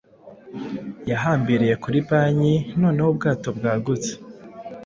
Yahambiriye 1.09 1.75
kuri 1.83 1.97
banki 2.07 2.55
noneho 2.81 3.07
ubwato 3.13 3.49
bwagutse 3.57 4.11